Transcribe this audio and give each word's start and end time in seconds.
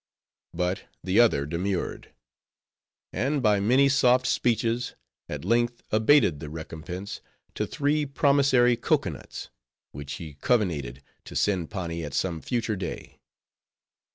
But 0.55 0.85
the 1.03 1.19
other 1.19 1.45
demurred; 1.45 2.11
and 3.13 3.43
by 3.43 3.59
many 3.59 3.87
soft 3.87 4.25
speeches 4.25 4.95
at 5.29 5.45
length 5.45 5.83
abated 5.91 6.39
the 6.39 6.49
recompense 6.49 7.21
to 7.53 7.67
three 7.67 8.07
promissory 8.07 8.75
cocoanuts, 8.77 9.51
which 9.91 10.13
he 10.13 10.33
covenanted 10.33 11.03
to 11.25 11.35
send 11.35 11.69
Pani 11.69 12.03
at 12.03 12.15
some 12.15 12.41
future 12.41 12.75
day. 12.75 13.19